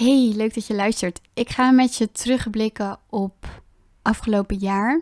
[0.00, 1.20] Hey, leuk dat je luistert.
[1.34, 3.62] Ik ga met je terugblikken op
[4.02, 5.00] afgelopen jaar.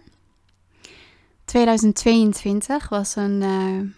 [1.45, 3.91] 2022 was een uh,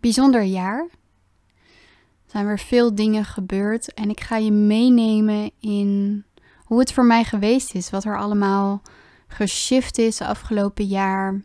[0.00, 0.88] bijzonder jaar.
[2.24, 6.24] Er zijn weer veel dingen gebeurd en ik ga je meenemen in
[6.64, 7.90] hoe het voor mij geweest is.
[7.90, 8.82] Wat er allemaal
[9.26, 11.42] geshift is afgelopen jaar.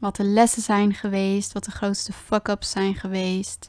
[0.00, 3.68] Wat de lessen zijn geweest, wat de grootste fuck-ups zijn geweest.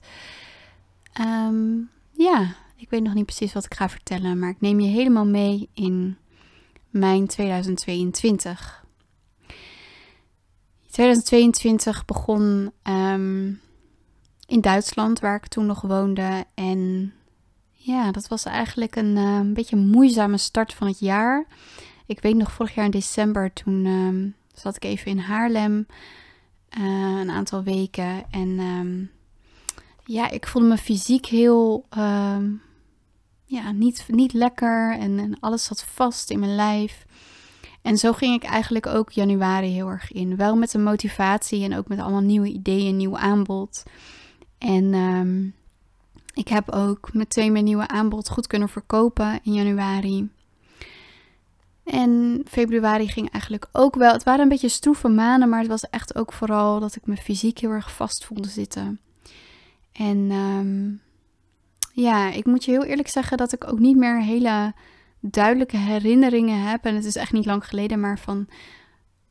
[1.21, 4.88] Um, ja, ik weet nog niet precies wat ik ga vertellen, maar ik neem je
[4.88, 6.18] helemaal mee in
[6.89, 8.86] mijn 2022.
[10.91, 13.61] 2022 begon um,
[14.47, 16.46] in Duitsland, waar ik toen nog woonde.
[16.54, 17.14] En
[17.71, 21.46] ja, dat was eigenlijk een, uh, een beetje een moeizame start van het jaar.
[22.05, 25.88] Ik weet nog, vorig jaar in december, toen um, zat ik even in Haarlem.
[26.79, 28.32] Uh, een aantal weken.
[28.32, 29.11] En um,
[30.05, 31.86] ja, ik voelde me fysiek heel
[33.53, 37.06] ja, niet, niet lekker en, en alles zat vast in mijn lijf.
[37.81, 40.36] En zo ging ik eigenlijk ook januari heel erg in.
[40.36, 43.83] Wel met een motivatie en ook met allemaal nieuwe ideeën, nieuw aanbod.
[44.58, 45.53] En um,
[46.33, 50.30] ik heb ook meteen mijn nieuwe aanbod goed kunnen verkopen in januari.
[51.83, 54.14] En februari ging eigenlijk ook wel.
[54.14, 57.16] Het waren een beetje stroeve maanden, maar het was echt ook vooral dat ik me
[57.16, 58.99] fysiek heel erg vast voelde zitten.
[59.92, 61.02] En um,
[61.95, 64.73] ja, ik moet je heel eerlijk zeggen dat ik ook niet meer hele
[65.19, 66.86] duidelijke herinneringen heb.
[66.86, 68.47] En het is echt niet lang geleden, maar van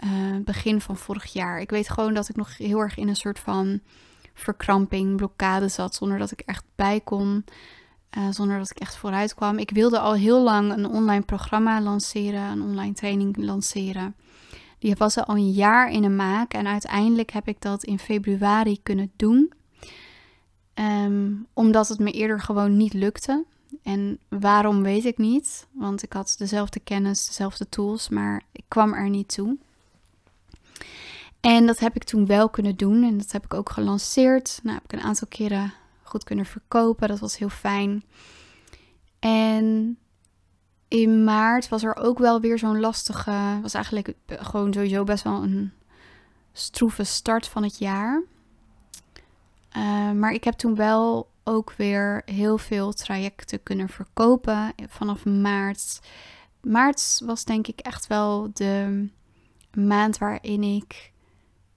[0.05, 1.60] uh, begin van vorig jaar.
[1.60, 3.80] Ik weet gewoon dat ik nog heel erg in een soort van
[4.34, 7.44] verkramping, blokkade zat, zonder dat ik echt bij kon.
[8.18, 9.58] Uh, zonder dat ik echt vooruit kwam.
[9.58, 14.16] Ik wilde al heel lang een online programma lanceren, een online training lanceren.
[14.78, 18.83] Die was al een jaar in de maak en uiteindelijk heb ik dat in februari
[18.83, 19.52] kunnen doen.
[20.74, 21.11] Ehm,
[21.62, 23.44] omdat het me eerder gewoon niet lukte.
[23.82, 28.92] En waarom weet ik niet, want ik had dezelfde kennis, dezelfde tools, maar ik kwam
[28.94, 29.56] er niet toe.
[31.40, 34.61] En dat heb ik toen wel kunnen doen en dat heb ik ook gelanceerd.
[34.62, 38.05] Nou, heb ik een aantal keren goed kunnen verkopen, dat was heel fijn.
[39.18, 39.98] En
[40.89, 45.42] in maart was er ook wel weer zo'n lastige, was eigenlijk gewoon sowieso best wel
[45.42, 45.73] een
[46.52, 48.23] stroeve start van het jaar.
[49.77, 56.01] Uh, maar ik heb toen wel ook weer heel veel trajecten kunnen verkopen vanaf maart.
[56.61, 59.08] Maart was denk ik echt wel de
[59.75, 61.13] maand waarin ik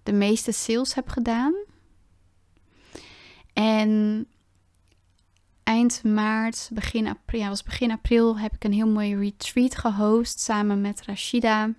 [0.04, 1.54] de meeste sales heb gedaan.
[3.54, 4.28] En
[5.64, 10.40] eind maart, begin april, ja, was begin april, heb ik een heel mooie retreat gehost
[10.40, 11.74] samen met Rashida.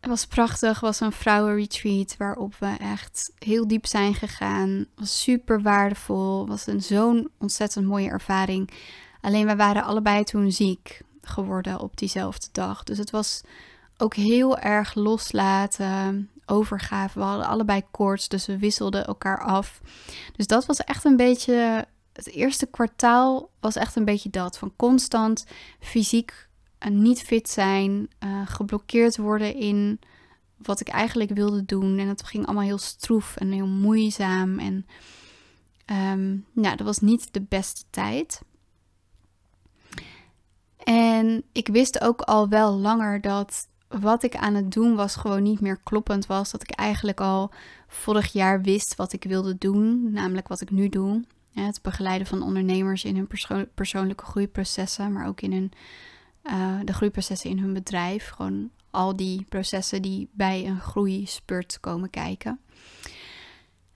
[0.00, 4.86] Het was prachtig, het was een vrouwenretreat waarop we echt heel diep zijn gegaan.
[4.94, 8.70] Was super waardevol, het was een zo'n ontzettend mooie ervaring.
[9.20, 12.84] Alleen we waren allebei toen ziek geworden op diezelfde dag.
[12.84, 13.40] Dus het was
[13.96, 17.18] ook heel erg loslaten, overgave.
[17.18, 19.80] We hadden allebei koorts, dus we wisselden elkaar af.
[20.36, 21.86] Dus dat was echt een beetje.
[22.12, 24.58] Het eerste kwartaal was echt een beetje dat.
[24.58, 25.44] Van constant
[25.80, 26.47] fysiek
[26.88, 30.00] niet fit zijn, uh, geblokkeerd worden in
[30.56, 31.98] wat ik eigenlijk wilde doen.
[31.98, 34.58] En dat ging allemaal heel stroef en heel moeizaam.
[34.58, 34.86] En
[36.14, 38.42] um, dat was niet de beste tijd.
[40.84, 45.42] En ik wist ook al wel langer dat wat ik aan het doen was gewoon
[45.42, 46.50] niet meer kloppend was.
[46.50, 47.50] Dat ik eigenlijk al
[47.86, 51.24] vorig jaar wist wat ik wilde doen, namelijk wat ik nu doe.
[51.52, 55.72] Het begeleiden van ondernemers in hun perso persoonlijke groeiprocessen, maar ook in hun
[56.50, 58.28] uh, de groeiprocessen in hun bedrijf.
[58.28, 62.60] Gewoon al die processen die bij een groeispurt komen kijken.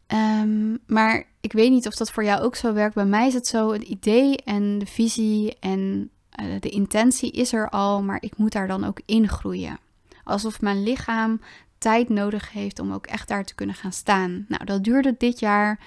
[0.06, 2.94] Um, maar ik weet niet of dat voor jou ook zo werkt.
[2.94, 7.52] Bij mij is het zo, het idee en de visie en uh, de intentie is
[7.52, 9.78] er al, maar ik moet daar dan ook in groeien.
[10.24, 11.40] Alsof mijn lichaam
[11.78, 14.44] tijd nodig heeft om ook echt daar te kunnen gaan staan.
[14.48, 15.80] Nou, dat duurde dit jaar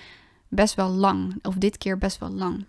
[0.47, 2.65] best wel lang, of dit keer best wel lang.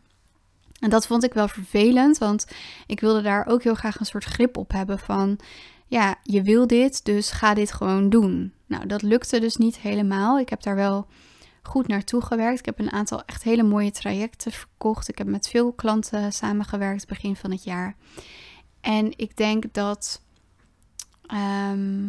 [0.81, 2.46] En dat vond ik wel vervelend, want
[2.87, 5.38] ik wilde daar ook heel graag een soort grip op hebben van,
[5.87, 8.52] ja, je wil dit, dus ga dit gewoon doen.
[8.67, 10.38] Nou, dat lukte dus niet helemaal.
[10.38, 11.06] Ik heb daar wel
[11.62, 12.58] goed naartoe gewerkt.
[12.58, 15.08] Ik heb een aantal echt hele mooie trajecten verkocht.
[15.08, 17.96] Ik heb met veel klanten samengewerkt begin van het jaar.
[18.81, 20.23] En ik denk dat,
[21.26, 22.06] ehm,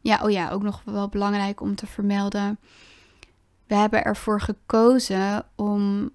[0.00, 2.58] ja, oh ja, ook nog wel belangrijk om te vermelden.
[3.66, 6.10] We hebben ervoor gekozen om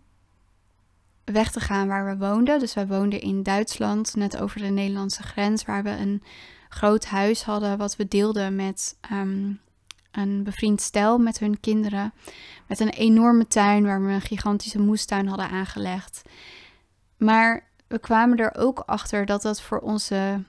[1.33, 2.59] weg te gaan waar we woonden.
[2.59, 6.23] Dus wij woonden in Duitsland, net over de Nederlandse grens, waar we een
[6.69, 9.51] groot huis hadden wat we deelden met ehm,
[10.11, 12.13] een bevriend stel met hun kinderen.
[12.67, 16.21] Met een enorme tuin waar we een gigantische moestuin hadden aangelegd.
[17.17, 20.43] Maar we kwamen er ook achter dat dat voor onze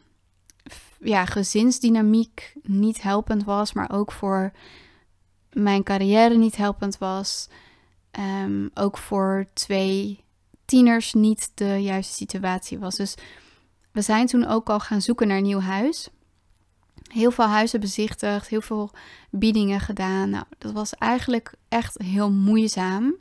[1.01, 4.53] ja, gezinsdynamiek niet helpend was, maar ook voor
[5.53, 7.49] mijn carrière niet helpend was.
[8.11, 10.27] Ehm, ook voor twee
[10.69, 12.97] tieners niet de juiste situatie was.
[12.97, 13.15] Dus
[13.93, 16.09] we zijn toen ook al gaan zoeken naar een nieuw huis.
[17.03, 18.91] Heel veel huizen bezichtigd, heel veel
[19.31, 20.31] biedingen gedaan.
[20.31, 23.17] Nou, dat was eigenlijk echt heel moeizaam.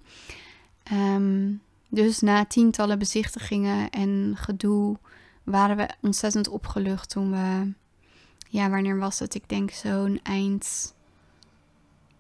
[0.83, 1.53] Ehm,
[1.89, 4.97] dus na tientallen bezichtigingen en gedoe
[5.43, 7.73] waren we ontzettend opgelucht toen we,
[8.49, 9.35] ja, wanneer was het?
[9.35, 10.95] Ik denk zo'n eind,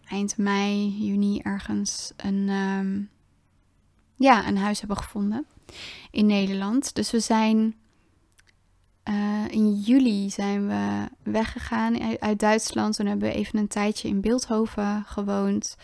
[0.05, 3.16] eind mei, juni ergens, een, ehm,
[4.17, 5.45] ja, een huis hebben gevonden
[6.11, 6.95] in Nederland.
[6.95, 7.75] Dus we zijn
[9.09, 12.95] uh, in juli zijn we weggegaan uit Duitsland.
[12.95, 15.77] Toen hebben we even een tijdje in Beeldhoven gewoond.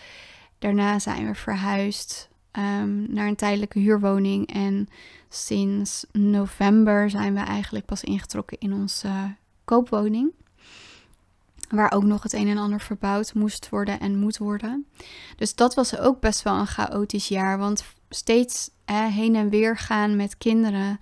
[0.60, 4.54] Daarna zijn we verhuisd um, naar een tijdelijke huurwoning.
[4.54, 4.88] En
[5.30, 9.36] sinds november zijn we eigenlijk pas ingetrokken in onze
[9.66, 10.32] koopwoning.
[11.74, 14.88] Waar ook nog het een en ander verbouwd moest worden en moet worden.
[15.36, 17.58] Dus dat was ook best wel een chaotisch jaar.
[17.58, 21.00] Want steeds heen en weer gaan met kinderen.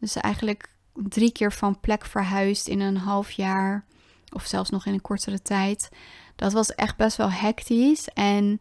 [0.00, 3.84] Dus eigenlijk drie keer van plek verhuisd in een half jaar.
[4.32, 5.88] Of zelfs nog in een kortere tijd.
[6.36, 8.08] Dat was echt best wel hectisch.
[8.08, 8.58] En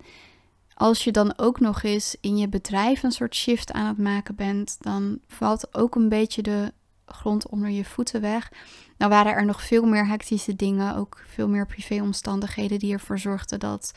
[0.74, 4.36] als je dan ook nog eens in je bedrijf een soort shift aan het maken
[4.36, 6.74] bent, dan valt ook een beetje de
[7.06, 8.52] grond onder je voeten weg.
[8.98, 13.60] Nou waren er nog veel meer hectische dingen, ook veel meer privéomstandigheden die ervoor zorgden
[13.60, 13.92] dat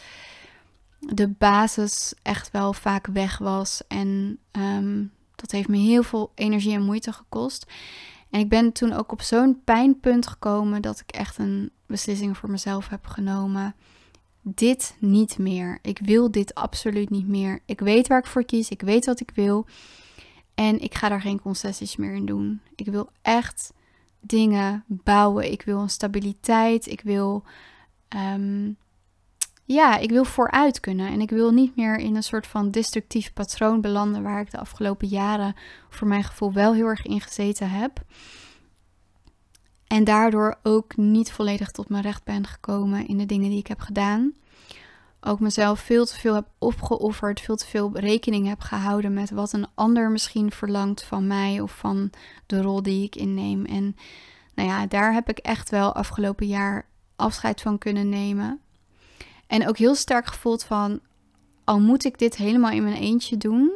[0.99, 3.83] de basis echt wel vaak weg was.
[3.89, 5.05] En ehm,
[5.35, 7.67] dat heeft me heel veel energie en moeite gekost.
[8.31, 12.51] En ik ben toen ook op zo'n pijnpunt gekomen dat ik echt een beslissing voor
[12.51, 13.75] mezelf heb genomen.
[14.43, 15.79] Dit niet meer.
[15.83, 17.61] Ik wil dit absoluut niet meer.
[17.65, 18.69] Ik weet waar ik voor kies.
[18.69, 19.67] Ik weet wat ik wil.
[20.55, 22.61] En ik ga daar geen concessies meer in doen.
[22.75, 23.73] Ik wil echt
[24.21, 25.53] dingen bouwen.
[25.53, 26.87] Ik wil een stabiliteit.
[26.87, 27.45] Ik wil
[28.17, 28.77] um,
[29.65, 31.09] ja, ik wil vooruit kunnen.
[31.09, 34.59] En ik wil niet meer in een soort van destructief patroon belanden waar ik de
[34.59, 35.55] afgelopen jaren
[35.89, 38.03] voor mijn gevoel wel heel erg in gezeten heb.
[39.87, 43.67] En daardoor ook niet volledig tot mijn recht ben gekomen in de dingen die ik
[43.67, 44.35] heb gedaan.
[45.21, 49.53] Ook mezelf veel te veel heb opgeofferd, veel te veel rekening heb gehouden met wat
[49.53, 52.11] een ander misschien verlangt van mij of van
[52.47, 53.65] de rol die ik inneem.
[53.65, 53.97] En
[54.55, 56.87] nou ja, daar heb ik echt wel afgelopen jaar
[57.17, 58.61] afscheid van kunnen nemen.
[59.47, 61.01] En ook heel sterk gevoeld van,
[61.65, 63.73] al moet ik dit helemaal in mijn eentje doen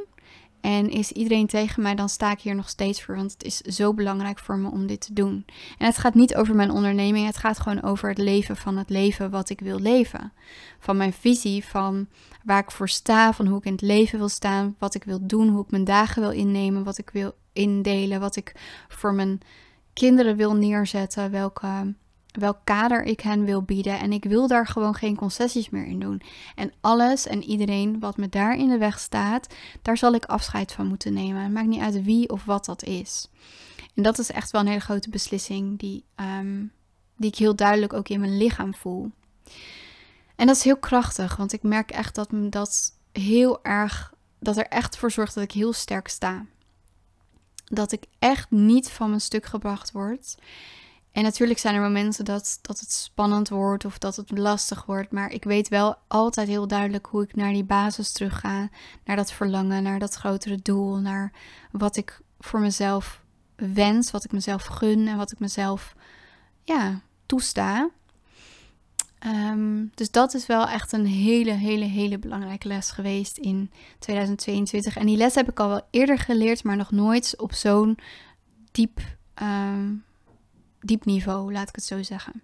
[0.62, 3.56] en is iedereen tegen mij, dan sta ik hier nog steeds voor, want het is
[3.60, 5.44] zo belangrijk voor me om dit te doen.
[5.78, 8.90] En het gaat niet over mijn onderneming, het gaat gewoon over het leven van het
[8.90, 10.32] leven wat ik wil leven.
[10.78, 12.06] Van mijn visie, van
[12.44, 15.26] waar ik voor sta, van hoe ik in het leven wil staan, wat ik wil
[15.26, 18.52] doen, hoe ik mijn dagen wil innemen, wat ik wil indelen, wat ik
[18.88, 19.40] voor mijn
[19.92, 21.94] kinderen wil neerzetten, welke
[22.32, 23.98] welk kader ik hen wil bieden.
[23.98, 26.22] En ik wil daar gewoon geen concessies meer in doen.
[26.54, 30.72] En alles en iedereen wat me daar in de weg staat, daar zal ik afscheid
[30.72, 31.52] van moeten nemen.
[31.52, 33.28] Maakt niet uit wie of wat dat is.
[33.94, 36.72] En dat is echt wel een hele grote beslissing die, um,
[37.16, 39.10] die ik heel duidelijk ook in mijn lichaam voel.
[40.36, 44.66] En dat is heel krachtig, want ik merk echt dat dat heel erg, dat er
[44.66, 46.46] echt voor zorgt dat ik heel sterk sta.
[47.64, 50.34] Dat ik echt niet van mijn stuk gebracht word.
[51.12, 55.12] En natuurlijk zijn er momenten dat, dat het spannend wordt of dat het lastig wordt.
[55.12, 58.68] Maar ik weet wel altijd heel duidelijk hoe ik naar die basis terug ga.
[59.04, 60.96] Naar dat verlangen, naar dat grotere doel.
[60.96, 61.32] Naar
[61.70, 63.22] wat ik voor mezelf
[63.56, 65.94] wens, wat ik mezelf gun en wat ik mezelf
[66.64, 67.90] ja, toesta.
[69.18, 74.96] Ehm, dus dat is wel echt een hele, hele, hele belangrijke les geweest in 2022.
[74.96, 77.98] En die les heb ik al wel eerder geleerd, maar nog nooit op zo'n
[78.70, 79.00] diep
[79.42, 80.04] um,
[80.82, 82.42] diep niveau, laat ik het zo zeggen.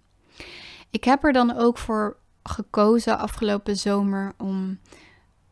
[0.90, 4.78] Ik heb er dan ook voor gekozen afgelopen zomer om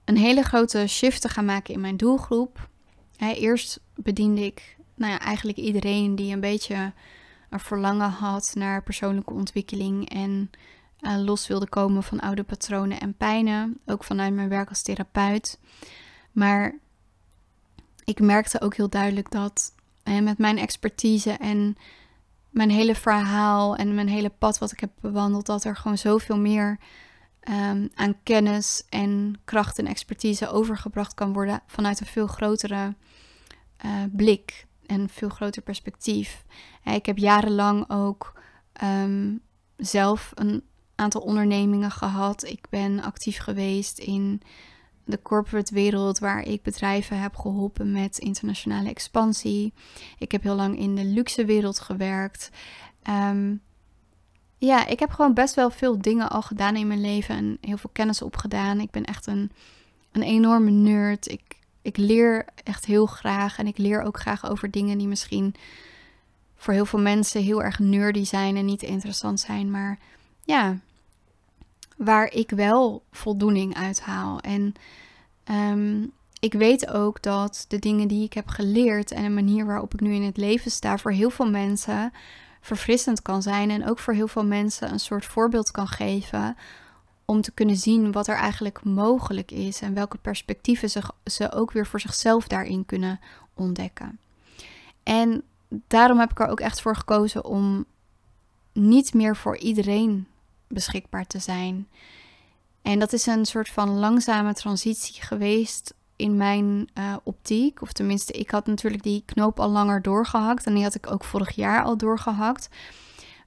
[0.04, 2.68] een hele grote shift te gaan maken in mijn doelgroep.
[3.18, 6.92] eerst bediende ik nou ja, eigenlijk iedereen die een beetje
[7.50, 10.50] een verlangen had naar persoonlijke ontwikkeling en
[11.00, 13.78] uh, los wilde komen van oude patronen en pijnen.
[13.86, 15.58] Ook vanuit mijn werk als therapeut.
[16.32, 16.74] Maar
[18.04, 19.74] ik merkte ook heel duidelijk dat
[20.22, 21.76] met mijn expertise en
[22.56, 26.38] mijn hele verhaal en mijn hele pad wat ik heb bewandeld, dat er gewoon zoveel
[26.38, 26.78] meer
[27.48, 32.94] um, aan kennis en kracht en expertise overgebracht kan worden vanuit een veel grotere
[33.84, 36.44] uh, blik en veel groter perspectief.
[36.84, 38.40] ik heb jarenlang ook
[38.82, 39.40] um,
[39.76, 40.62] zelf een
[40.94, 42.44] aantal ondernemingen gehad.
[42.44, 44.42] Ik ben actief geweest in
[45.06, 49.72] de corporate wereld waar ik bedrijven heb geholpen met internationale expansie.
[50.18, 52.50] Ik heb heel lang in de luxe wereld gewerkt.
[53.02, 53.54] Ehm,
[54.58, 57.76] ja, ik heb gewoon best wel veel dingen al gedaan in mijn leven en heel
[57.76, 58.80] veel kennis opgedaan.
[58.80, 59.50] Ik ben echt een,
[60.12, 61.30] een enorme nerd.
[61.30, 65.54] Ik, ik leer echt heel graag en ik leer ook graag over dingen die misschien
[66.56, 69.70] voor heel veel mensen heel erg nerdy zijn en niet interessant zijn.
[69.70, 69.98] Maar
[70.42, 70.78] ja,
[71.96, 74.40] waar ik wel voldoening uit haal.
[74.40, 74.74] En
[75.44, 76.06] ehm,
[76.40, 80.00] ik weet ook dat de dingen die ik heb geleerd en de manier waarop ik
[80.00, 82.12] nu in het leven sta, voor heel veel mensen
[82.60, 83.70] verfrissend kan zijn.
[83.70, 86.56] En ook voor heel veel mensen een soort voorbeeld kan geven.
[87.24, 89.80] Om te kunnen zien wat er eigenlijk mogelijk is.
[89.80, 93.20] En welke perspectieven ze, ze ook weer voor zichzelf daarin kunnen
[93.54, 94.18] ontdekken.
[95.02, 97.84] En daarom heb ik er ook echt voor gekozen om
[98.72, 100.26] niet meer voor iedereen
[100.68, 101.88] beschikbaar te zijn.
[102.82, 107.82] En dat is een soort van langzame transitie geweest in mijn uh, optiek.
[107.82, 110.66] Of tenminste, ik had natuurlijk die knoop al langer doorgehakt.
[110.66, 112.68] En die had ik ook vorig jaar al doorgehakt.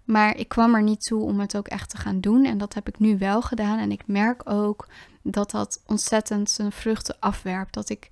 [0.04, 2.46] Maar ik kwam er niet toe om het ook echt te gaan doen.
[2.46, 3.80] En dat heb ik nu wel gedaan.
[3.80, 4.88] En ik merk ook
[5.22, 7.74] dat dat ontzettend zijn vruchten afwerpt.
[7.74, 8.10] Dat ik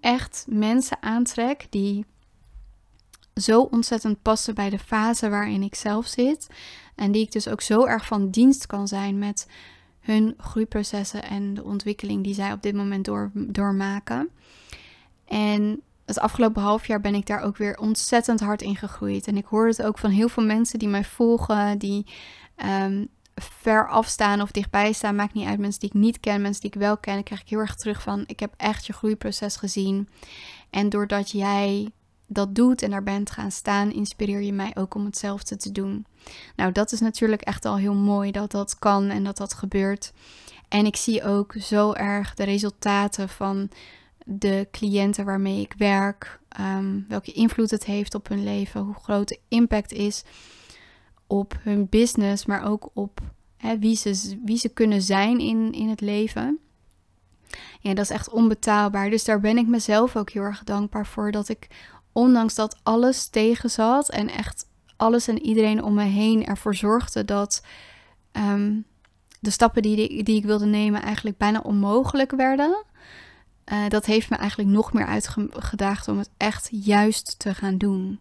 [0.00, 2.06] echt mensen aantrek die
[3.34, 6.46] zo ontzettend passen bij de fase waarin ik zelf zit.
[6.96, 9.46] En die ik dus ook zo erg van dienst kan zijn met
[10.00, 14.28] hun groeiprocessen en de ontwikkeling die zij op dit moment door, doormaken.
[15.24, 19.26] En het afgelopen half jaar ben ik daar ook weer ontzettend hard in gegroeid.
[19.26, 22.06] En ik hoor het ook van heel veel mensen die mij volgen, die
[22.64, 25.14] um, ver afstaan of dichtbij staan.
[25.14, 27.22] Maakt niet uit, mensen die ik niet ken, mensen die ik wel ken.
[27.22, 30.08] Krijg ik heel erg terug van, ik heb echt je groeiproces gezien.
[30.70, 31.90] En doordat jij
[32.26, 36.06] dat doet en daar bent gaan staan, inspireer je mij ook om hetzelfde te doen.
[36.56, 40.12] Nou, dat is natuurlijk echt al heel mooi dat dat kan en dat dat gebeurt.
[40.68, 43.68] En ik zie ook zo erg de resultaten van
[44.24, 49.28] de cliënten waarmee ik werk, um, welke invloed het heeft op hun leven, hoe groot
[49.28, 50.24] de impact is
[51.26, 53.20] op hun business, maar ook op
[53.78, 56.58] wie, ze, wie ze kunnen zijn in, in het leven.
[57.80, 59.10] Ja, dat is echt onbetaalbaar.
[59.10, 61.68] Dus daar ben ik mezelf ook heel erg dankbaar voor dat ik
[62.16, 67.24] ondanks dat alles tegen zat en echt alles en iedereen om me heen ervoor zorgde
[67.24, 67.62] dat
[68.32, 68.80] ehm,
[69.40, 72.84] de stappen die, die ik wilde nemen eigenlijk bijna onmogelijk werden.
[73.72, 78.20] Uh, dat heeft me eigenlijk nog meer uitgedaagd om het echt juist te gaan doen.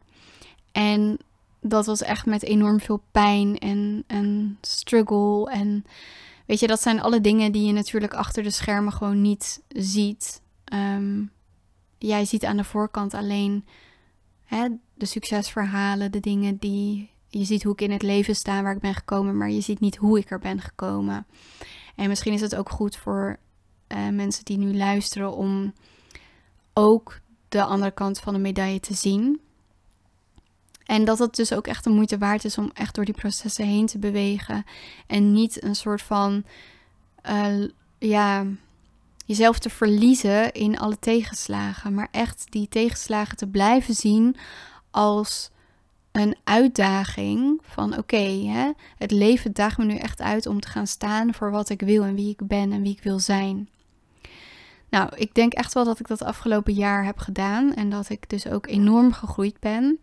[0.71, 1.17] En
[1.61, 5.49] dat was echt met enorm veel pijn en, en struggle.
[5.51, 5.85] En
[6.45, 10.41] weet je, dat zijn alle dingen die je natuurlijk achter de schermen gewoon niet ziet.
[10.73, 11.33] Um,
[12.07, 13.65] jij ziet aan de voorkant alleen
[14.43, 18.75] hè, de succesverhalen, de dingen die je ziet hoe ik in het leven sta, waar
[18.75, 21.27] ik ben gekomen, maar je ziet niet hoe ik er ben gekomen.
[21.95, 23.39] En misschien is het ook goed voor
[23.87, 25.73] uh, mensen die nu luisteren om
[26.73, 27.19] ook
[27.49, 29.39] de andere kant van de medaille te zien.
[30.85, 33.65] En dat het dus ook echt de moeite waard is om echt door die processen
[33.65, 34.63] heen te bewegen.
[35.07, 36.43] En niet een soort van
[37.29, 38.45] uh, ja,
[39.25, 44.35] jezelf te verliezen in alle tegenslagen, maar echt die tegenslagen te blijven zien
[44.91, 45.49] als
[46.11, 51.33] een uitdaging van oké, het leven daagt me nu echt uit om te gaan staan
[51.33, 53.69] voor wat ik wil en wie ik ben en wie ik wil zijn.
[54.89, 58.29] Nou, ik denk echt wel dat ik dat afgelopen jaar heb gedaan en dat ik
[58.29, 59.99] dus ook enorm gegroeid ben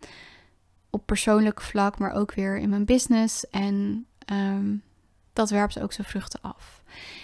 [0.89, 4.83] op persoonlijk vlak, maar ook weer in mijn business en um,
[5.33, 6.83] dat werpt ook zijn vruchten af.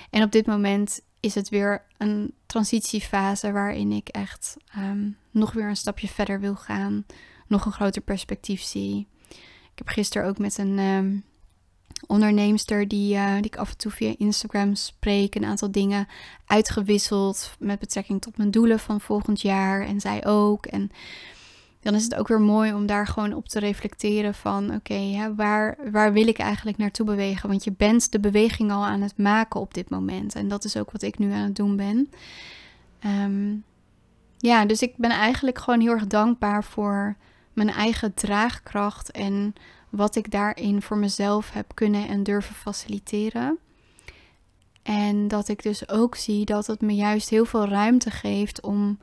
[0.09, 5.67] En op dit moment is het weer een transitiefase waarin ik echt um, nog weer
[5.67, 7.05] een stapje verder wil gaan.
[7.47, 9.07] Nog een groter perspectief zie.
[9.71, 11.23] Ik heb gisteren ook met een um,
[12.07, 16.07] onderneemster die, uh, die ik af en toe via Instagram spreek, een aantal dingen
[16.45, 19.81] uitgewisseld met betrekking tot mijn doelen van volgend jaar.
[19.81, 20.65] En zij ook.
[20.65, 20.91] En
[21.79, 25.77] dan is het ook weer mooi om daar gewoon op te reflecteren van oké, waar,
[25.91, 27.49] waar wil ik eigenlijk naartoe bewegen?
[27.49, 30.35] Want je bent de beweging al aan het maken op dit moment.
[30.35, 32.09] En dat is ook wat ik nu aan het doen ben.
[32.99, 33.55] Ehm,
[34.37, 37.15] ja, dus ik ben eigenlijk gewoon heel erg dankbaar voor
[37.53, 39.53] mijn eigen draagkracht en
[39.89, 43.57] wat ik daarin voor mezelf heb kunnen en durven faciliteren.
[44.83, 48.99] En dat ik dus ook zie dat het me juist heel veel ruimte geeft om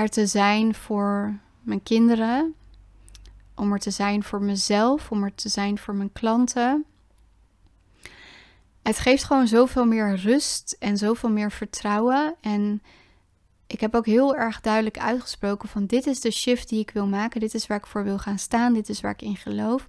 [0.00, 2.54] er te zijn voor mijn kinderen,
[3.54, 6.84] om er te zijn voor mezelf, om er te zijn voor mijn klanten.
[8.82, 12.34] Het geeft gewoon zoveel meer rust en zoveel meer vertrouwen.
[12.40, 12.82] En
[13.66, 17.06] ik heb ook heel erg duidelijk uitgesproken van dit is de shift die ik wil
[17.06, 19.86] maken, dit is waar ik voor wil gaan staan, dit is waar ik in geloof.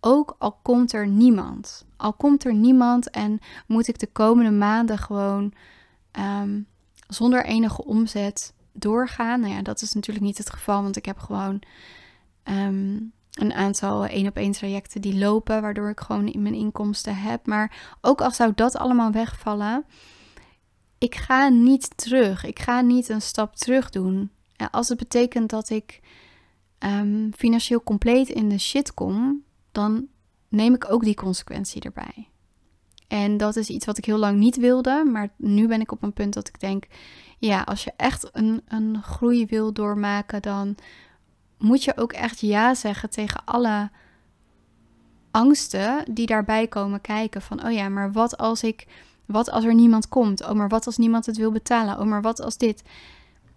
[0.00, 1.84] Ook al komt er niemand.
[1.96, 5.52] Al komt er niemand en moet ik de komende maanden gewoon
[6.10, 6.60] ehm,
[7.08, 9.40] zonder enige omzet doorgaan.
[9.40, 11.62] Nou ja, dat is natuurlijk niet het geval, want ik heb gewoon
[12.42, 12.98] ehm,
[13.30, 17.46] een aantal één op één trajecten die lopen, waardoor ik gewoon in mijn inkomsten heb.
[17.46, 19.84] Maar ook al zou dat allemaal wegvallen,
[20.98, 22.44] ik ga niet terug.
[22.44, 24.30] Ik ga niet een stap terug doen.
[24.70, 26.00] als het betekent dat ik
[26.78, 30.06] um, financieel compleet in de shit kom, dan
[30.48, 32.29] neem ik ook die consequentie erbij.
[33.10, 36.02] En dat is iets wat ik heel lang niet wilde, maar nu ben ik op
[36.02, 36.84] een punt dat ik denk,
[37.38, 40.76] ja, als je echt een, een groei wil doormaken, dan
[41.58, 43.90] moet je ook echt ja zeggen tegen alle
[45.30, 47.42] angsten die daarbij komen kijken.
[47.42, 48.86] Van, oh ja, maar wat als ik,
[49.26, 50.44] wat als er niemand komt?
[50.48, 51.98] Oh, maar wat als niemand het wil betalen?
[51.98, 52.82] Oh, maar wat als dit?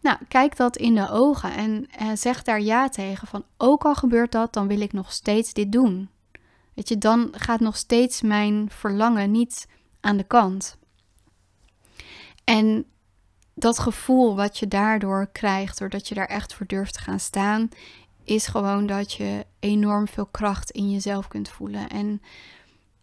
[0.01, 3.27] Nou, kijk dat in de ogen en, en zeg daar ja tegen.
[3.27, 6.09] Van, ook al gebeurt dat, dan wil ik nog steeds dit doen.
[6.75, 9.67] Weet je, dan gaat nog steeds mijn verlangen niet
[9.99, 10.77] aan de kant.
[12.43, 12.85] En
[13.53, 17.69] dat gevoel wat je daardoor krijgt, doordat je daar echt voor durft te gaan staan,
[18.23, 21.89] is gewoon dat je enorm veel kracht in jezelf kunt voelen.
[21.89, 22.21] En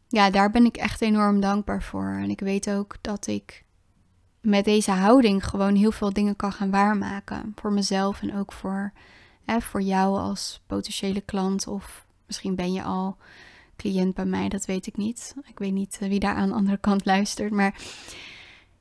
[0.09, 2.19] ja, daar ben ik echt enorm dankbaar voor.
[2.23, 3.65] En ik weet ook dat ik
[4.41, 7.53] met deze houding gewoon heel veel dingen kan gaan waarmaken.
[7.55, 8.93] Voor mezelf en ook voor,
[9.45, 11.67] hè, voor jou als potentiële klant.
[11.67, 13.17] Of misschien ben je al
[13.81, 15.35] cliënt bij mij, dat weet ik niet.
[15.45, 17.53] Ik weet niet eh, wie daar aan de andere kant luistert.
[17.53, 17.75] Maar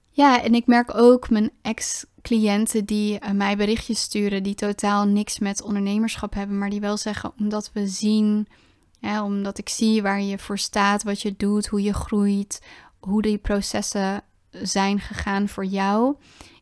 [0.10, 5.40] ja, en ik merk ook mijn ex-cliënten die uh, mij berichtjes sturen, die totaal niks
[5.40, 8.48] met ondernemerschap hebben, maar die wel zeggen, omdat we zien,
[9.00, 12.62] hè, omdat ik zie waar je voor staat, wat je doet, hoe je groeit,
[13.00, 16.16] hoe die processen zijn gegaan voor jou,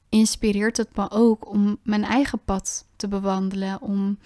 [0.09, 4.17] inspireert het me ook om mijn eigen pad te bewandelen, om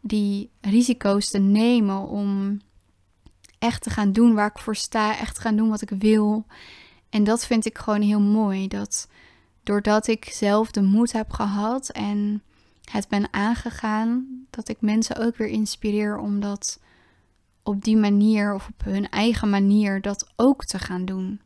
[0.00, 2.60] die risico's te nemen, om
[3.58, 6.46] echt te gaan doen waar ik voor sta, echt te gaan doen wat ik wil.
[7.10, 8.68] En dat vind ik gewoon heel mooi.
[8.68, 9.08] Dat
[9.62, 12.42] doordat ik zelf de moed heb gehad en
[12.90, 16.80] het ben aangegaan, dat ik mensen ook weer inspireer om dat
[17.62, 21.40] op die manier of op hun eigen manier dat ook te gaan doen.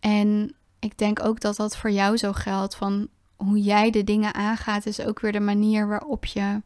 [0.00, 2.76] En ik denk ook dat dat voor jou zo geldt.
[2.76, 6.62] Van hoe jij de dingen aangaat, is ook weer de manier waarop je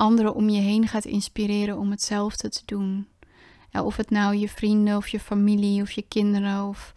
[0.00, 3.08] anderen om je heen gaat inspireren om hetzelfde te doen.
[3.72, 6.92] Of het nou je vrienden of je familie of je kinderen of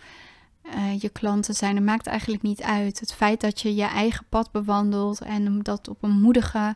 [0.66, 3.00] uh, je klanten zijn, het maakt eigenlijk niet uit.
[3.00, 6.76] Het feit dat je je eigen pad bewandelt en dat op een moedige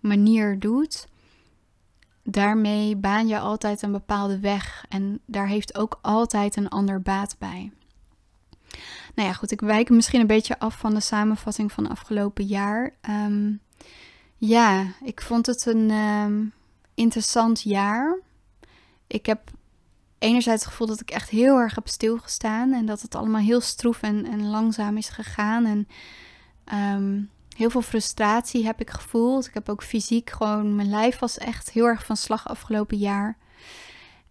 [0.00, 1.08] manier doet,
[2.22, 7.36] daarmee baan je altijd een bepaalde weg en daar heeft ook altijd een ander baat
[7.38, 7.72] bij.
[9.14, 12.94] Nou ja, goed, ik wijk misschien een beetje af van de samenvatting van afgelopen jaar.
[13.00, 13.52] Ehm,
[14.40, 16.44] ja, ik vond het een ehm,
[16.94, 18.18] interessant jaar.
[19.06, 19.50] Ik heb
[20.18, 23.60] enerzijds het gevoel dat ik echt heel erg heb stilgestaan en dat het allemaal heel
[23.60, 25.64] stroef en, en langzaam is gegaan.
[25.64, 25.88] En
[26.64, 27.22] ehm,
[27.56, 29.46] heel veel frustratie heb ik gevoeld.
[29.46, 33.38] Ik heb ook fysiek gewoon, mijn lijf was echt heel erg van slag afgelopen jaar.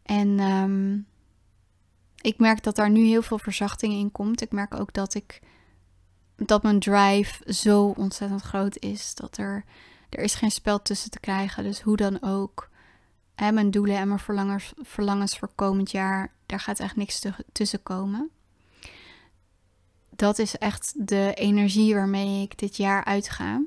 [0.03, 0.97] En ehm,
[2.21, 4.41] ik merk dat daar nu heel veel verzachting in komt.
[4.41, 5.41] Ik merk ook dat ik
[6.35, 9.65] dat mijn drive zo ontzettend groot is dat er
[10.09, 11.63] er is geen spel tussen te krijgen.
[11.63, 12.69] Dus hoe dan ook.
[13.35, 17.83] Hè, mijn doelen en mijn verlangens, verlangens voor komend jaar, daar gaat echt niks tussen
[17.83, 18.29] komen.
[20.09, 23.61] Dat is echt de energie waarmee ik dit jaar uitga.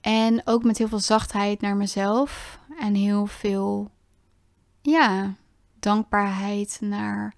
[0.00, 2.58] En ook met heel veel zachtheid naar mezelf.
[2.78, 3.90] En heel veel,
[4.82, 5.34] ja,
[5.78, 7.34] dankbaarheid naar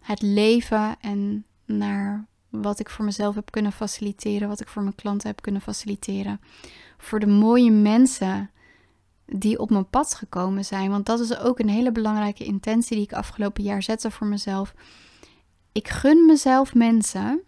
[0.00, 4.94] het leven en naar wat ik voor mezelf heb kunnen faciliteren, wat ik voor mijn
[4.94, 6.40] klanten heb kunnen faciliteren
[7.00, 8.50] voor de mooie mensen
[9.26, 10.90] die op mijn pad gekomen zijn.
[10.90, 14.74] Want dat is ook een hele belangrijke intentie die ik afgelopen jaar zette voor mezelf.
[15.72, 17.42] Ik gun mezelf mensen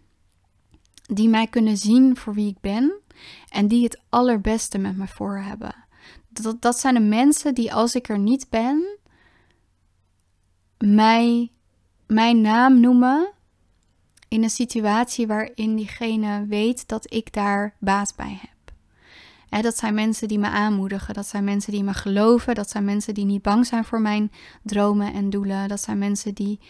[1.02, 2.92] die mij kunnen zien voor wie ik ben
[3.48, 5.74] en die het allerbeste met me voor hebben.
[6.28, 8.98] Dat, dat zijn de mensen die als ik er niet ben,
[10.78, 11.52] mij,
[12.06, 13.32] mijn naam noemen
[14.32, 18.52] in een situatie waarin diegene weet dat ik daar baat bij heb
[19.60, 21.14] dat zijn mensen die me aanmoedigen.
[21.14, 22.54] Dat zijn mensen die me geloven.
[22.54, 25.68] Dat zijn mensen die niet bang zijn voor mijn dromen en doelen.
[25.68, 26.60] Dat zijn mensen die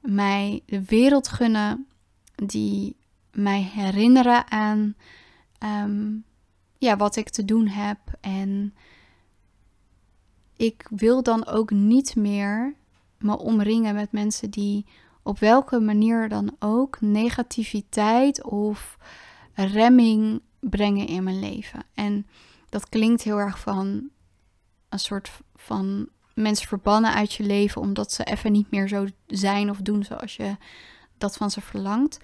[0.00, 1.86] mij de wereld gunnen.
[2.34, 2.96] Die
[3.32, 4.94] mij herinneren aan
[5.58, 6.16] ehm,
[6.78, 7.98] ja, wat ik te doen heb.
[8.20, 8.74] En
[10.56, 12.74] ik wil dan ook niet meer
[13.18, 14.86] me omringen met mensen die
[15.28, 18.98] op welke manier dan ook negativiteit of
[19.54, 21.82] remming brengen in mijn leven.
[21.94, 22.26] En
[22.68, 24.08] dat klinkt heel erg van
[24.88, 29.70] een soort van mensen verbannen uit je leven omdat ze even niet meer zo zijn
[29.70, 30.56] of doen zoals je
[31.18, 32.18] dat van ze verlangt.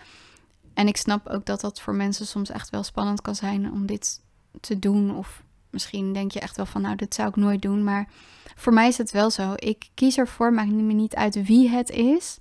[0.74, 3.86] En ik snap ook dat dat voor mensen soms echt wel spannend kan zijn om
[3.86, 4.20] dit
[4.60, 5.16] te doen.
[5.16, 7.84] Of misschien denk je echt wel van, nou, dit zou ik nooit doen.
[7.84, 8.08] Maar
[8.54, 9.52] voor mij is het wel zo.
[9.56, 12.38] Ik kies ervoor, maakt me niet uit wie het is,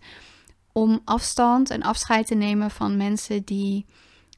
[0.73, 3.85] om afstand en afscheid te nemen van mensen die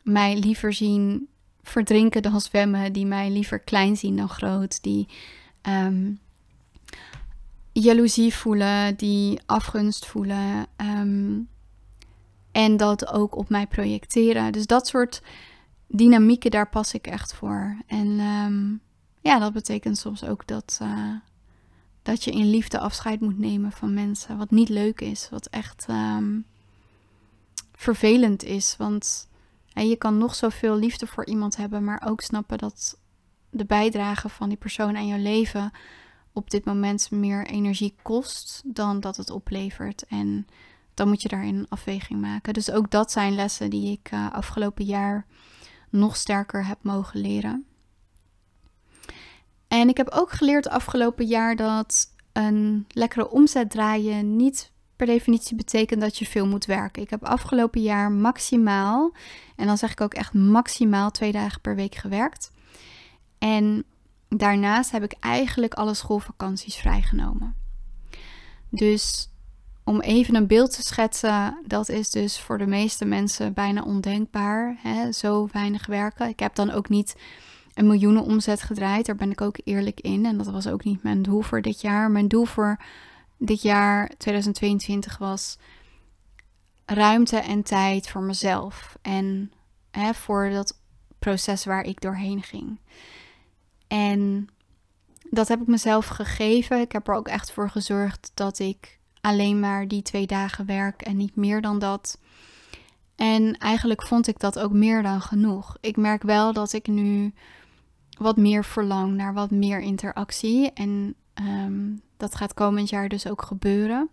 [0.04, 1.28] mij liever zien
[1.62, 5.08] verdrinken dan zwemmen, die mij liever klein zien dan groot, die
[5.69, 6.19] um,
[7.71, 10.67] jaloezie voelen, die afgunst voelen.
[10.76, 11.39] Ehm,
[12.52, 14.52] en dat ook op mij projecteren.
[14.52, 15.21] Dus dat soort
[15.88, 17.78] dynamieken, daar pas ik echt voor.
[17.88, 18.74] En ehm,
[19.21, 21.15] ja, dat betekent soms ook dat, uh,
[22.05, 24.37] dat je in liefde afscheid moet nemen van mensen.
[24.37, 26.45] Wat niet leuk is, wat echt um,
[27.73, 28.75] vervelend is.
[28.77, 29.27] Want
[29.73, 32.99] je kan nog zoveel liefde voor iemand hebben, maar ook snappen dat
[33.49, 35.71] de bijdrage van die persoon aan jouw leven
[36.33, 40.03] op dit moment meer energie kost dan dat het oplevert.
[40.07, 40.47] En
[40.93, 42.53] dan moet je daarin een afweging maken.
[42.53, 45.25] Dus ook dat zijn lessen die ik uh, afgelopen jaar
[45.89, 47.65] nog sterker heb mogen leren.
[49.67, 55.56] En ik heb ook geleerd afgelopen jaar dat een lekkere omzet draaien niet per definitie
[55.56, 57.01] betekent dat je veel moet werken.
[57.01, 59.13] Ik heb afgelopen jaar maximaal,
[59.56, 62.51] en dan zeg ik ook echt maximaal twee dagen per week gewerkt.
[63.38, 63.84] En
[64.30, 67.56] daarnaast heb ik eigenlijk alle schoolvakanties vrijgenomen.
[68.69, 69.30] Dus
[69.84, 74.78] om even een beeld te schetsen, dat is dus voor de meeste mensen bijna ondenkbaar.
[74.80, 75.12] Hè?
[75.12, 76.28] Zo weinig werken.
[76.28, 77.15] Ik heb dan ook niet
[77.75, 79.05] een miljoenen omzet gedraaid.
[79.05, 80.25] Daar ben ik ook eerlijk in.
[80.25, 82.11] En dat was ook niet mijn doel voor dit jaar.
[82.11, 82.77] Mijn doel voor
[83.38, 85.57] dit jaar 2022 was
[86.85, 88.97] ruimte en tijd voor mezelf.
[89.01, 89.51] En
[89.91, 90.79] hè, voor dat
[91.19, 92.79] proces waar ik doorheen ging.
[93.88, 94.49] En
[95.29, 96.79] dat heb ik mezelf gegeven.
[96.79, 101.01] Ik heb er ook echt voor gezorgd dat ik alleen maar die twee dagen werk
[101.01, 102.19] en niet meer dan dat.
[103.15, 105.77] En eigenlijk vond ik dat ook meer dan genoeg.
[105.81, 107.33] Ik merk wel dat ik nu
[108.17, 110.71] wat meer verlang naar wat meer interactie.
[110.73, 114.10] En ehm, dat gaat komend jaar dus ook gebeuren.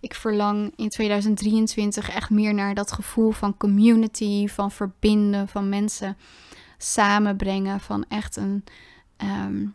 [0.00, 6.16] Ik verlang in 2023 echt meer naar dat gevoel van community, van verbinden, van mensen
[6.78, 8.64] samenbrengen, van echt een,
[9.16, 9.66] ehm,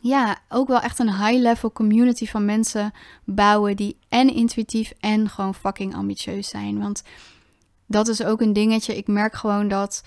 [0.00, 2.92] ja, ook wel echt een high-level community van mensen
[3.24, 6.78] bouwen die en intuïtief en gewoon fucking ambitieus zijn.
[6.78, 7.02] Want
[7.86, 8.96] dat is ook een dingetje.
[8.96, 10.02] Ik merk gewoon dat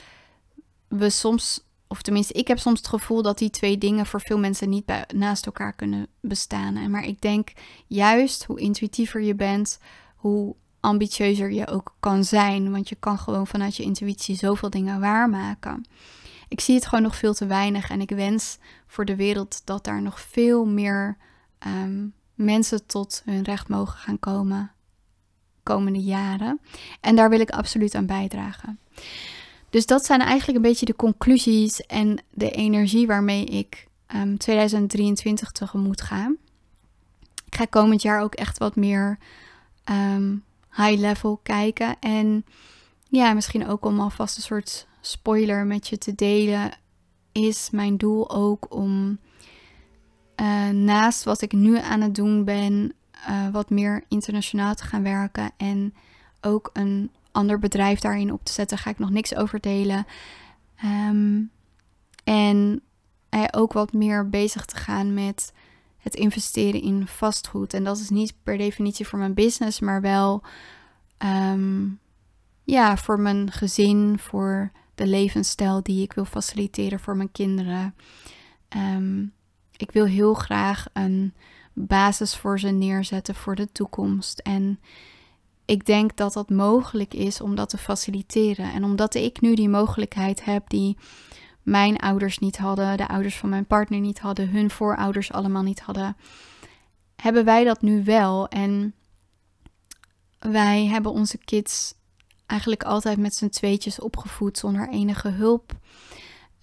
[0.88, 4.39] we soms of tenminste, ik heb soms het gevoel dat die twee dingen voor veel
[4.39, 6.91] mensen niet naast elkaar kunnen bestaan.
[6.91, 7.51] Maar ik denk
[7.88, 9.79] juist hoe intuïtiever je bent,
[10.15, 12.71] hoe ambitieuzer je ook kan zijn.
[12.71, 15.86] Want je kan gewoon vanuit je intuïtie zoveel dingen waarmaken.
[16.47, 17.89] Ik zie het gewoon nog veel te weinig.
[17.89, 21.17] En ik wens voor de wereld dat daar nog veel meer
[21.60, 24.71] ehm, mensen tot hun recht mogen gaan komen
[25.63, 26.60] komende jaren.
[27.01, 28.79] En daar wil ik absoluut aan bijdragen.
[29.73, 33.88] Dus dat zijn eigenlijk een beetje de conclusies en de energie waarmee ik
[34.38, 36.36] 2023 ehm, tegemoet ga.
[37.45, 39.17] Ik ga komend jaar ook echt wat meer
[39.83, 40.36] ehm,
[40.75, 41.95] high level kijken.
[41.99, 42.45] En
[43.09, 46.71] ja, misschien ook om alvast een soort spoiler met je te delen,
[47.31, 49.19] is mijn doel ook om
[50.41, 52.93] uh, naast wat ik nu aan het doen ben,
[53.29, 55.93] uh, wat meer internationaal te gaan werken en
[56.41, 58.77] ook een ander bedrijf daarin op te zetten.
[58.77, 60.05] Ga ik nog niks over delen.
[60.75, 61.41] Ehm,
[62.23, 62.81] en
[63.51, 65.53] ook wat meer bezig te gaan met
[65.97, 67.73] het investeren in vastgoed.
[67.73, 70.43] En dat is niet per definitie voor mijn business, maar wel
[71.17, 71.87] ehm,
[72.63, 77.95] ja, voor mijn gezin, voor de levensstijl die ik wil faciliteren voor mijn kinderen.
[78.67, 79.21] Ehm,
[79.77, 81.33] ik wil heel graag een
[81.73, 84.39] basis voor ze neerzetten voor de toekomst.
[84.39, 84.79] En
[85.65, 88.73] ik denk dat dat mogelijk is om dat te faciliteren.
[88.73, 90.97] En omdat ik nu die mogelijkheid heb die
[91.62, 95.80] mijn ouders niet hadden, de ouders van mijn partner niet hadden, hun voorouders allemaal niet
[95.80, 96.17] hadden,
[97.15, 98.47] hebben wij dat nu wel.
[98.47, 98.93] En
[100.39, 101.93] wij hebben onze kids
[102.45, 105.71] eigenlijk altijd met z'n tweetjes opgevoed zonder enige hulp.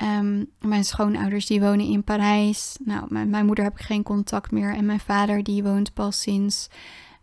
[0.03, 2.77] Um, mijn schoonouders die wonen in Parijs.
[2.85, 4.75] Nou, met mijn moeder heb ik geen contact meer.
[4.75, 6.69] En mijn vader die woont pas sinds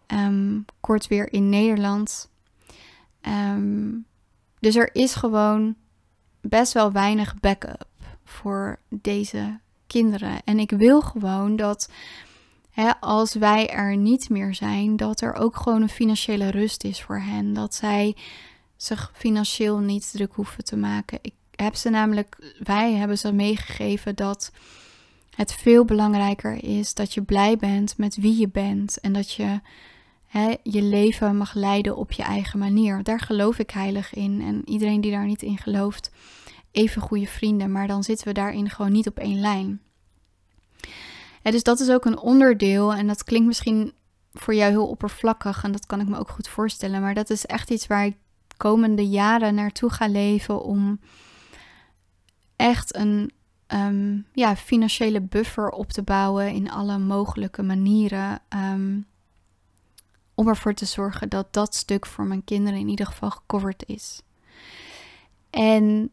[0.07, 2.29] um, kort weer in Nederland.
[3.21, 3.89] Ehm,
[4.59, 5.75] dus er is gewoon
[6.41, 7.87] best wel weinig backup
[8.23, 10.43] voor deze kinderen.
[10.43, 11.89] En ik wil gewoon dat
[12.71, 17.01] hè, als wij er niet meer zijn, dat er ook gewoon een financiële rust is
[17.01, 17.53] voor hen.
[17.53, 18.15] Dat zij
[18.75, 21.19] zich financieel niet druk hoeven te maken.
[21.21, 24.51] Ik heb ze namelijk, wij hebben ze meegegeven dat
[25.35, 29.59] het veel belangrijker is dat je blij bent met wie je bent en dat je
[30.63, 33.03] je leven mag leiden op je eigen manier.
[33.03, 34.41] Daar geloof ik heilig in.
[34.41, 36.11] En iedereen die daar niet in gelooft,
[36.71, 37.71] even goede vrienden.
[37.71, 39.81] Maar dan zitten we daarin gewoon niet op één lijn.
[41.41, 42.93] dus dat is ook een onderdeel.
[42.93, 43.93] En dat klinkt misschien
[44.33, 45.63] voor jou heel oppervlakkig.
[45.63, 47.01] En dat kan ik me ook goed voorstellen.
[47.01, 48.15] Maar dat is echt iets waar ik
[48.57, 50.63] komende jaren naartoe ga leven.
[50.63, 50.99] Om
[52.55, 53.31] echt een
[53.67, 58.39] um, ja, financiële buffer op te bouwen in alle mogelijke manieren.
[58.73, 59.05] Um,
[60.37, 64.21] om ervoor te zorgen dat dat stuk voor mijn kinderen in ieder geval gecoverd is.
[65.49, 66.09] En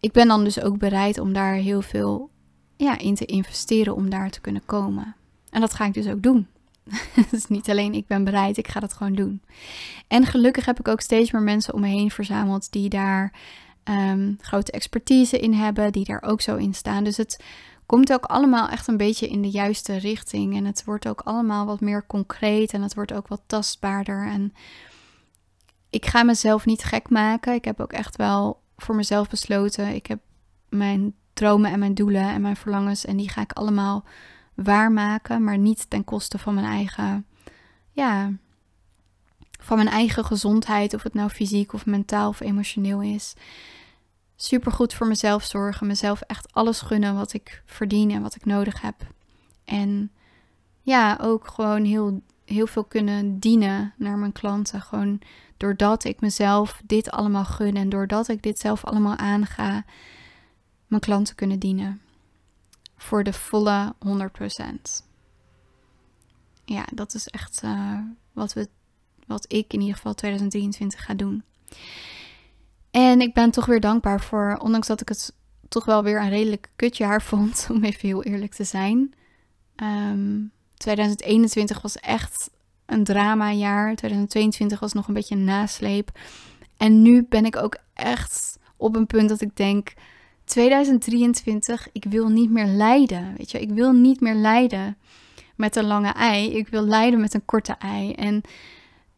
[0.00, 2.30] ik ben dan dus ook bereid om daar heel veel
[2.76, 5.16] ja, in te investeren om daar te kunnen komen.
[5.50, 6.46] En dat ga ik dus ook doen.
[7.30, 9.42] dus niet alleen ik ben bereid, ik ga dat gewoon doen.
[10.08, 13.32] En gelukkig heb ik ook steeds meer mensen om me heen verzameld die daar
[13.84, 17.04] um, grote expertise in hebben, die daar ook zo in staan.
[17.04, 17.42] Dus het
[17.86, 20.56] komt ook allemaal echt een beetje in de juiste richting.
[20.56, 24.26] En het wordt ook allemaal wat meer concreet en het wordt ook wat tastbaarder.
[24.26, 24.52] En
[25.90, 27.54] ik ga mezelf niet gek maken.
[27.54, 29.94] Ik heb ook echt wel voor mezelf besloten.
[29.94, 30.20] Ik heb
[30.68, 33.04] mijn dromen en mijn doelen en mijn verlangens.
[33.04, 34.04] En die ga ik allemaal
[34.54, 35.44] waarmaken.
[35.44, 37.26] Maar niet ten koste van mijn eigen.
[37.90, 38.32] Ja.
[39.60, 40.94] Van mijn eigen gezondheid.
[40.94, 43.34] Of het nou fysiek of mentaal of emotioneel is
[44.36, 45.86] super goed voor mezelf zorgen.
[45.86, 48.94] Mezelf echt alles gunnen wat ik verdien en wat ik nodig heb.
[49.64, 50.10] En
[50.82, 54.80] ja, ook gewoon heel, heel veel kunnen dienen naar mijn klanten.
[54.80, 55.20] Gewoon
[55.56, 59.84] doordat ik mezelf dit allemaal gun en doordat ik dit zelf allemaal aanga,
[60.86, 62.00] mijn klanten kunnen dienen.
[62.96, 64.10] Voor de volle 100%.
[66.64, 67.98] Ja, dat is echt uh,
[68.32, 68.68] wat, we,
[69.26, 71.42] wat ik in ieder geval 2023 ga doen.
[72.94, 75.34] En ik ben toch weer dankbaar voor, ondanks dat ik het
[75.68, 79.14] toch wel weer een redelijk kutjaar vond, om even heel eerlijk te zijn.
[80.74, 82.50] 2021 ehm, was echt
[82.86, 83.94] een dramajaar.
[83.94, 86.18] 2022 was nog een beetje een nasleep.
[86.76, 89.92] En nu ben ik ook echt op een punt dat ik denk:
[90.44, 93.34] 2023, ik wil niet meer lijden.
[93.36, 94.96] Weet je, ik wil niet meer lijden
[95.56, 96.56] met een lange ei.
[96.56, 98.12] Ik wil lijden met een korte ei.
[98.12, 98.42] En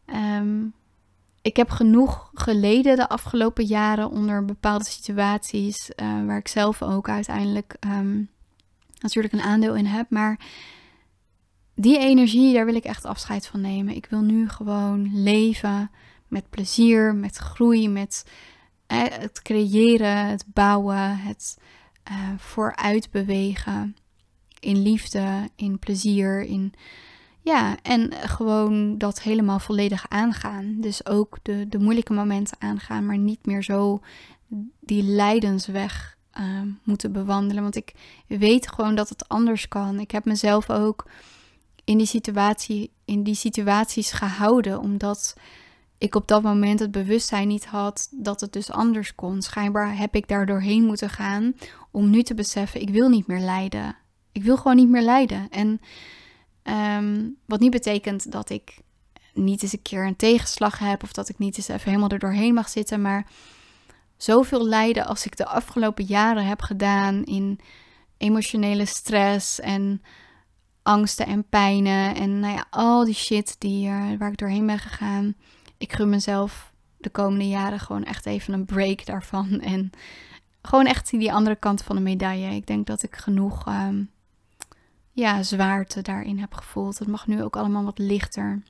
[0.05, 0.73] um,
[1.47, 7.09] ik heb genoeg geleden de afgelopen jaren onder bepaalde situaties, uh, waar ik zelf ook
[7.09, 8.23] uiteindelijk ehm,
[8.99, 10.09] natuurlijk een aandeel in heb.
[10.09, 10.39] Maar
[11.75, 13.95] die energie, daar wil ik echt afscheid van nemen.
[13.95, 15.91] Ik wil nu gewoon leven
[16.27, 18.25] met plezier, met groei, met
[18.87, 21.57] eh, het creëren, het bouwen, het
[22.11, 23.95] uh, vooruit bewegen.
[24.59, 26.73] In liefde, in plezier, in
[27.47, 30.75] ja, en gewoon dat helemaal volledig aangaan.
[30.77, 34.01] Dus ook de, de moeilijke momenten aangaan, maar niet meer zo
[34.79, 37.63] die lijdensweg uh, moeten bewandelen.
[37.63, 37.93] Want ik
[38.27, 39.99] weet gewoon dat het anders kan.
[39.99, 41.05] Ik heb mezelf ook
[41.83, 45.35] in die, situatie, in die situaties gehouden, omdat
[45.97, 49.41] ik op dat moment het bewustzijn niet had dat het dus anders kon.
[49.41, 51.55] Schijnbaar heb ik daar doorheen moeten gaan
[51.91, 53.95] om nu te beseffen: ik wil niet meer lijden.
[54.31, 55.49] Ik wil gewoon niet meer lijden.
[55.49, 55.79] En
[56.67, 58.77] Ehm, wat niet betekent dat ik
[59.33, 62.19] niet eens een keer een tegenslag heb of dat ik niet eens even helemaal er
[62.19, 63.01] doorheen mag zitten.
[63.01, 63.27] Maar
[64.17, 67.59] zoveel lijden als ik de afgelopen jaren heb gedaan in
[68.17, 70.01] emotionele stress en
[70.83, 74.79] angsten en pijnen en nou ja, al die shit die, uh, waar ik doorheen ben
[74.79, 75.35] gegaan.
[75.77, 79.59] Ik gun mezelf de komende jaren gewoon echt even een break daarvan.
[79.59, 79.91] En
[80.61, 82.55] gewoon echt die andere kant van de medaille.
[82.55, 84.03] Ik denk dat ik genoeg ehm,
[85.17, 86.99] ja, zwaarte daarin heb gevoeld.
[86.99, 88.61] Het mag nu ook allemaal wat lichter.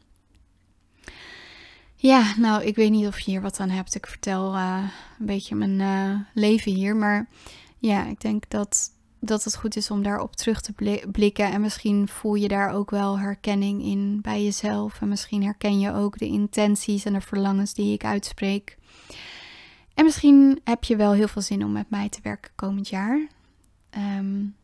[1.96, 3.96] Ja, nou, ik weet niet of je hier wat aan hebt.
[3.96, 4.84] Ik vertel uh,
[5.20, 6.96] een beetje mijn uh, leven hier.
[6.96, 7.28] Maar
[7.78, 10.74] ja, ik denk dat, dat het goed is om daarop terug te
[11.12, 11.52] blikken.
[11.52, 15.02] En misschien voel je daar ook wel herkenning in bij jezelf.
[15.02, 18.78] En misschien herken je ook de intenties en de verlangens die ik uitspreek.
[19.94, 23.28] En misschien heb je wel heel veel zin om met mij te werken komend jaar.
[24.18, 24.56] Um,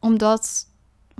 [0.00, 0.70] omdat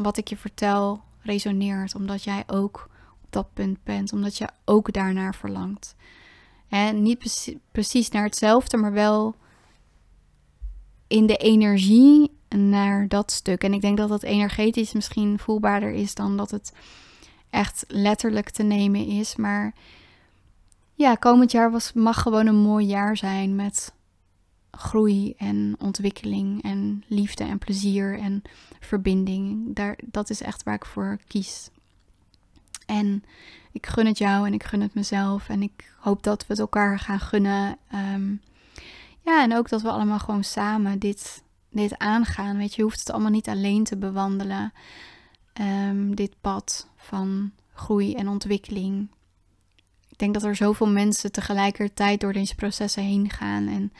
[0.02, 2.90] wat ik je vertel resoneert, omdat jij ook
[3.22, 5.94] op dat punt bent, omdat je ook daarnaar verlangt.
[6.68, 9.34] En niet precies naar hetzelfde, maar wel
[11.06, 13.64] in de energie naar dat stuk.
[13.64, 16.72] En ik denk dat dat energetisch misschien voelbaarder is dan dat het
[17.50, 19.36] echt letterlijk te nemen is.
[19.36, 19.74] Maar
[20.94, 23.94] ja, komend jaar was, mag gewoon een mooi jaar zijn met
[24.76, 28.42] groei en ontwikkeling en liefde en plezier en
[28.80, 29.74] verbinding.
[29.74, 31.70] Daar, dat is echt waar ik voor kies.
[32.86, 33.24] En
[33.72, 35.48] ik gun het jou en ik gun het mezelf.
[35.48, 37.76] En ik hoop dat we het elkaar gaan gunnen.
[37.90, 38.34] Ehm,
[39.20, 42.56] ja, en ook dat we allemaal gewoon samen dit, dit aangaan.
[42.56, 44.72] Weet je, je hoeft het allemaal niet alleen te bewandelen.
[45.52, 49.08] Ehm, dit pad van groei en ontwikkeling.
[50.08, 53.68] Ik denk dat er zoveel mensen tegelijkertijd door deze processen heen gaan.
[53.68, 53.92] En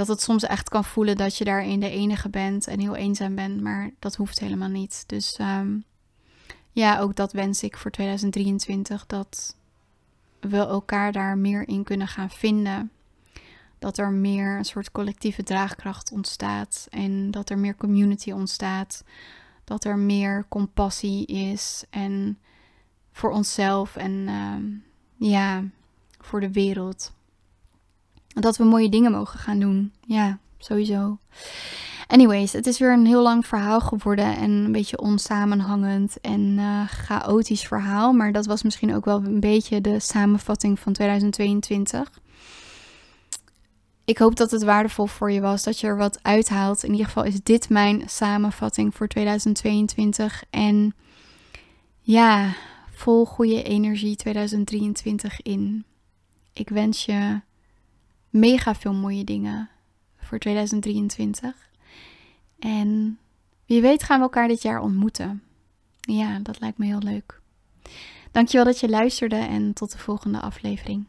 [0.00, 3.34] dat het soms echt kan voelen dat je daarin de enige bent en heel eenzaam
[3.34, 3.60] bent.
[3.60, 5.04] Maar dat hoeft helemaal niet.
[5.06, 5.78] Dus ehm,
[6.72, 9.06] ja, ook dat wens ik voor 2023.
[9.06, 9.56] Dat
[10.40, 12.90] we elkaar daar meer in kunnen gaan vinden.
[13.78, 16.86] Dat er meer een soort collectieve draagkracht ontstaat.
[16.90, 19.04] En dat er meer community ontstaat.
[19.64, 21.84] Dat er meer compassie is.
[21.90, 22.38] En
[23.12, 24.64] voor onszelf en ehm,
[25.30, 25.64] ja,
[26.18, 27.12] voor de wereld.
[28.34, 29.92] Dat we mooie dingen mogen gaan doen.
[30.06, 31.18] Ja, sowieso.
[32.06, 36.88] Anyways, het is weer een heel lang verhaal geworden en een beetje onsamenhangend en uh,
[36.88, 38.12] chaotisch verhaal.
[38.12, 42.20] Maar dat was misschien ook wel een beetje de samenvatting van 2022.
[44.04, 46.82] Ik hoop dat het waardevol voor je was, dat je er wat uithaalt.
[46.82, 50.42] In ieder geval is dit mijn samenvatting voor 2022.
[50.50, 50.94] En
[52.00, 52.54] ja,
[52.92, 55.84] vol goede energie 2023 in.
[56.52, 57.40] Ik wens je
[58.30, 59.68] mega veel mooie dingen
[60.16, 61.54] voor 2023.
[62.58, 63.18] En
[63.66, 65.42] wie weet gaan we elkaar dit jaar ontmoeten.
[66.00, 67.40] Ja, dat lijkt me heel leuk.
[68.32, 71.04] Dankjewel dat je luisterde en tot de volgende aflevering.